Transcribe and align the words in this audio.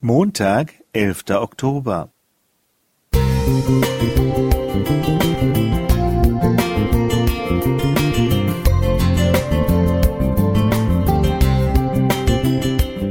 Montag, 0.00 0.74
elfter 0.92 1.40
Oktober. 1.40 2.10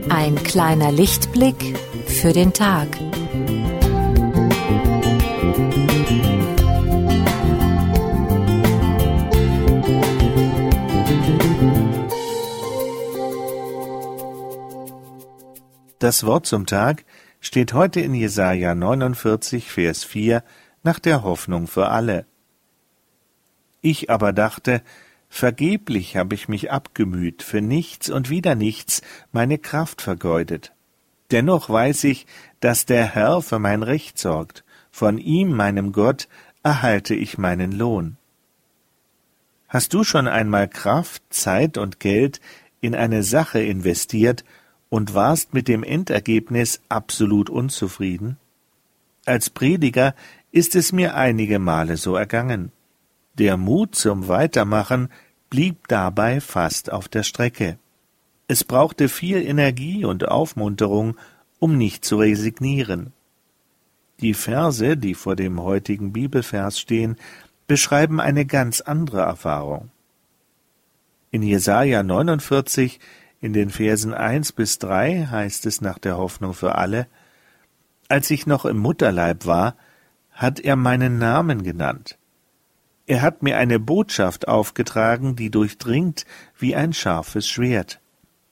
Ein 0.10 0.36
kleiner 0.44 0.92
Lichtblick 0.92 1.76
für 2.06 2.34
den 2.34 2.54
Tag. 2.54 2.88
Das 16.06 16.24
Wort 16.24 16.46
zum 16.46 16.68
Tag 16.68 17.04
steht 17.42 17.74
heute 17.74 18.00
in 18.00 18.14
Jesaja 18.14 18.76
49, 18.76 19.72
Vers 19.72 20.04
4 20.04 20.44
nach 20.84 21.00
der 21.00 21.24
Hoffnung 21.24 21.66
für 21.66 21.88
alle. 21.88 22.28
Ich 23.82 24.12
aber 24.12 24.32
dachte, 24.32 24.84
vergeblich 25.30 26.16
habe 26.16 26.36
ich 26.36 26.48
mich 26.48 26.72
abgemüht, 26.72 27.42
für 27.42 27.60
nichts 27.60 28.12
und 28.12 28.30
wieder 28.30 28.54
nichts 28.54 29.02
meine 29.32 29.58
Kraft 29.58 30.00
vergeudet. 30.00 30.74
Dennoch 31.32 31.72
weiß 31.72 32.04
ich, 32.04 32.28
dass 32.60 32.86
der 32.86 33.16
Herr 33.16 33.42
für 33.42 33.58
mein 33.58 33.82
Recht 33.82 34.20
sorgt, 34.20 34.64
von 34.92 35.18
ihm, 35.18 35.54
meinem 35.56 35.92
Gott, 35.92 36.28
erhalte 36.62 37.16
ich 37.16 37.40
meinen 37.40 37.72
Lohn. 37.72 38.18
Hast 39.68 39.92
du 39.96 40.04
schon 40.04 40.28
einmal 40.28 40.68
Kraft, 40.68 41.24
Zeit 41.32 41.80
und 41.80 42.00
Geld 42.00 42.42
in 42.80 42.94
eine 42.94 43.24
Sache 43.24 43.60
investiert 43.64 44.44
und 44.90 45.14
warst 45.14 45.54
mit 45.54 45.68
dem 45.68 45.84
Endergebnis 45.84 46.82
absolut 46.90 47.50
unzufrieden? 47.50 48.38
Als 49.26 49.50
Prediger 49.50 50.16
ist 50.52 50.76
es 50.76 50.92
mir 50.92 51.16
einige 51.16 51.60
Male 51.60 51.98
so 51.98 52.16
ergangen. 52.16 52.72
Der 53.38 53.58
Mut 53.58 53.96
zum 53.96 54.28
Weitermachen 54.28 55.10
blieb 55.50 55.88
dabei 55.88 56.40
fast 56.40 56.92
auf 56.92 57.08
der 57.08 57.24
Strecke. 57.24 57.78
Es 58.48 58.64
brauchte 58.64 59.10
viel 59.10 59.42
Energie 59.42 60.06
und 60.06 60.28
Aufmunterung, 60.28 61.18
um 61.60 61.78
nicht 61.78 62.06
zu 62.06 62.18
resignieren. 62.18 63.12
Die 64.22 64.34
Verse, 64.34 64.96
die 64.96 65.14
vor 65.14 65.36
dem 65.36 65.62
heutigen 65.62 66.14
Bibelvers 66.14 66.80
stehen, 66.80 67.18
beschreiben 67.68 68.22
eine 68.22 68.46
ganz 68.46 68.82
andere 68.82 69.22
Erfahrung. 69.22 69.90
In 71.32 71.44
Jesaja 71.44 72.04
49 72.04 73.00
in 73.46 73.54
den 73.54 73.70
Versen 73.70 74.12
eins 74.12 74.52
bis 74.52 74.80
drei 74.80 75.28
heißt 75.30 75.68
es 75.68 75.80
nach 75.80 76.00
der 76.00 76.18
Hoffnung 76.18 76.56
für 76.56 76.74
alle, 76.74 77.06
als 78.10 78.32
ich 78.32 78.48
noch 78.48 78.66
im 78.66 78.78
Mutterleib 78.78 79.46
war, 79.46 79.76
hat 80.32 80.60
er 80.60 80.76
meinen 80.76 81.20
Namen 81.20 81.62
genannt. 81.62 82.18
Er 83.06 83.22
hat 83.22 83.44
mir 83.44 83.60
eine 83.60 83.80
Botschaft 83.80 84.48
aufgetragen, 84.48 85.36
die 85.36 85.52
durchdringt 85.52 86.26
wie 86.58 86.76
ein 86.76 86.92
scharfes 86.92 87.48
Schwert. 87.48 88.02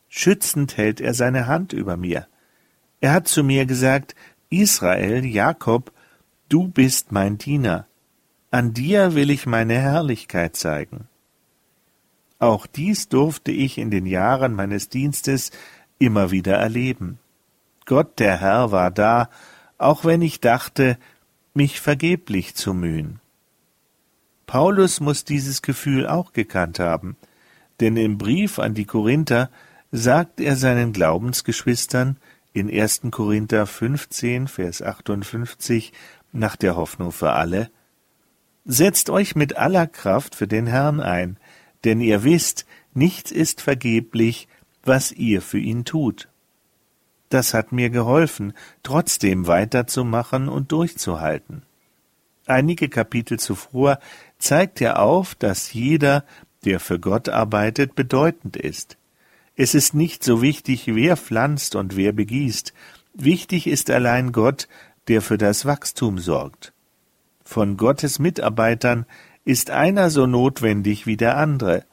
Schützend 0.10 0.78
hält 0.78 1.02
er 1.02 1.16
seine 1.16 1.48
Hand 1.48 1.74
über 1.74 1.98
mir. 1.98 2.28
Er 3.02 3.14
hat 3.14 3.28
zu 3.28 3.44
mir 3.44 3.66
gesagt, 3.66 4.14
Israel, 4.52 5.26
Jakob, 5.26 5.92
du 6.50 6.68
bist 6.68 7.12
mein 7.12 7.40
Diener. 7.40 7.88
An 8.52 8.76
dir 8.76 9.16
will 9.16 9.32
ich 9.32 9.48
meine 9.48 9.74
Herrlichkeit 9.74 10.56
zeigen. 10.56 11.08
Auch 12.40 12.68
dies 12.68 13.10
durfte 13.10 13.52
ich 13.52 13.78
in 13.78 13.92
den 13.92 14.06
Jahren 14.06 14.54
meines 14.54 14.90
Dienstes 14.90 15.52
immer 16.00 16.32
wieder 16.32 16.56
erleben. 16.56 17.20
Gott 17.86 18.20
der 18.20 18.40
Herr 18.40 18.72
war 18.72 18.92
da, 18.92 19.30
auch 19.78 20.06
wenn 20.06 20.22
ich 20.22 20.40
dachte, 20.40 20.98
mich 21.54 21.80
vergeblich 21.80 22.56
zu 22.56 22.74
mühen. 22.74 23.20
Paulus 24.48 25.00
muss 25.00 25.26
dieses 25.26 25.62
Gefühl 25.62 26.08
auch 26.08 26.34
gekannt 26.34 26.80
haben, 26.80 27.16
denn 27.80 27.98
im 27.98 28.18
Brief 28.18 28.60
an 28.60 28.74
die 28.74 28.86
Korinther 28.86 29.50
sagt 29.92 30.40
er 30.40 30.56
seinen 30.56 30.94
Glaubensgeschwistern 30.94 32.18
in 32.54 32.70
1. 32.70 33.02
Korinther 33.12 33.66
15, 33.66 34.48
Vers 34.48 34.82
58 34.82 35.94
nach 36.32 36.56
der 36.56 36.76
Hoffnung 36.76 37.12
für 37.12 37.32
alle, 37.32 37.70
Setzt 38.66 39.10
euch 39.10 39.36
mit 39.36 39.58
aller 39.58 39.88
Kraft 39.88 40.36
für 40.36 40.48
den 40.48 40.68
Herrn 40.68 41.02
ein, 41.02 41.38
denn 41.84 42.02
ihr 42.02 42.24
wisst, 42.24 42.66
nichts 42.94 43.32
ist 43.32 43.62
vergeblich, 43.62 44.48
was 44.84 45.12
ihr 45.12 45.42
für 45.42 45.60
ihn 45.60 45.86
tut. 45.86 46.30
Das 47.30 47.54
hat 47.54 47.72
mir 47.72 47.90
geholfen, 47.90 48.54
trotzdem 48.84 49.48
weiterzumachen 49.48 50.50
und 50.50 50.72
durchzuhalten. 50.72 51.64
Einige 52.46 52.90
Kapitel 52.90 53.40
zuvor 53.40 54.00
zeigt 54.38 54.82
er 54.82 55.00
auf, 55.00 55.34
dass 55.34 55.74
jeder, 55.74 56.26
der 56.66 56.80
für 56.80 57.00
Gott 57.00 57.30
arbeitet, 57.30 57.96
bedeutend 57.96 58.58
ist. 58.58 58.98
Es 59.56 59.74
ist 59.74 59.94
nicht 59.94 60.24
so 60.24 60.42
wichtig, 60.42 60.88
wer 60.88 61.16
pflanzt 61.16 61.76
und 61.76 61.96
wer 61.96 62.12
begießt. 62.12 62.74
Wichtig 63.14 63.68
ist 63.68 63.90
allein 63.90 64.32
Gott, 64.32 64.68
der 65.08 65.22
für 65.22 65.38
das 65.38 65.66
Wachstum 65.66 66.18
sorgt. 66.18 66.74
Von 67.44 67.78
Gottes 67.78 68.20
Mitarbeitern 68.20 69.06
ist 69.46 69.70
einer 69.70 70.10
so 70.10 70.26
notwendig 70.26 71.06
wie 71.06 71.18
der 71.18 71.38
andere, 71.38 71.86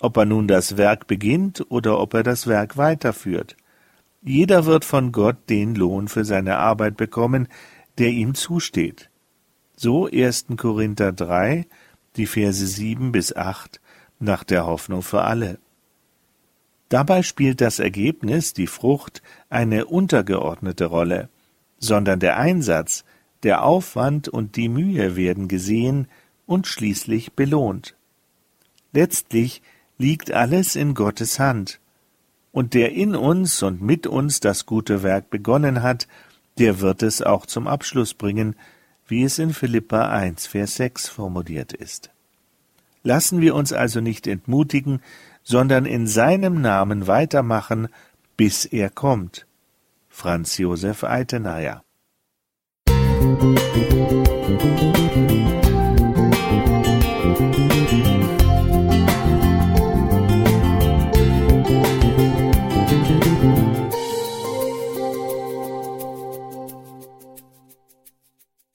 ob 0.00 0.16
er 0.16 0.24
nun 0.24 0.48
das 0.48 0.76
Werk 0.76 1.06
beginnt 1.06 1.64
oder 1.68 1.98
ob 1.98 2.14
er 2.14 2.22
das 2.22 2.46
Werk 2.46 2.76
weiterführt. 2.76 3.56
Jeder 4.22 4.66
wird 4.66 4.84
von 4.84 5.12
Gott 5.12 5.36
den 5.48 5.74
Lohn 5.74 6.08
für 6.08 6.24
seine 6.24 6.58
Arbeit 6.58 6.96
bekommen, 6.96 7.48
der 7.98 8.08
ihm 8.08 8.34
zusteht. 8.34 9.10
So 9.76 10.06
1. 10.06 10.46
Korinther 10.56 11.12
3, 11.12 11.66
die 12.16 12.26
Verse 12.26 12.66
7 12.66 13.12
bis 13.12 13.34
8 13.36 13.80
nach 14.18 14.42
der 14.44 14.66
Hoffnung 14.66 15.02
für 15.02 15.22
alle. 15.22 15.58
Dabei 16.88 17.22
spielt 17.22 17.60
das 17.60 17.78
Ergebnis, 17.78 18.52
die 18.52 18.66
Frucht, 18.66 19.22
eine 19.50 19.86
untergeordnete 19.86 20.86
Rolle, 20.86 21.28
sondern 21.78 22.20
der 22.20 22.38
Einsatz, 22.38 23.04
der 23.42 23.64
Aufwand 23.64 24.28
und 24.28 24.56
die 24.56 24.68
Mühe 24.68 25.16
werden 25.16 25.48
gesehen, 25.48 26.08
und 26.46 26.66
schließlich 26.66 27.34
belohnt. 27.34 27.96
Letztlich 28.92 29.62
liegt 29.98 30.30
alles 30.30 30.76
in 30.76 30.94
Gottes 30.94 31.38
Hand, 31.38 31.80
und 32.52 32.72
der 32.72 32.92
in 32.92 33.14
uns 33.14 33.62
und 33.62 33.82
mit 33.82 34.06
uns 34.06 34.40
das 34.40 34.64
gute 34.64 35.02
Werk 35.02 35.28
begonnen 35.28 35.82
hat, 35.82 36.08
der 36.58 36.80
wird 36.80 37.02
es 37.02 37.20
auch 37.20 37.44
zum 37.44 37.66
Abschluss 37.66 38.14
bringen, 38.14 38.56
wie 39.06 39.24
es 39.24 39.38
in 39.38 39.52
Philippa 39.52 40.08
1, 40.08 40.46
Vers 40.46 40.76
6 40.76 41.08
formuliert 41.08 41.74
ist. 41.74 42.10
Lassen 43.02 43.42
wir 43.42 43.54
uns 43.54 43.74
also 43.74 44.00
nicht 44.00 44.26
entmutigen, 44.26 45.02
sondern 45.42 45.84
in 45.84 46.06
seinem 46.06 46.60
Namen 46.62 47.06
weitermachen, 47.06 47.88
bis 48.36 48.64
er 48.64 48.88
kommt. 48.88 49.46
Franz 50.08 50.56
Josef 50.56 51.04
Eitenayer 51.04 51.82
Musik 52.88 53.95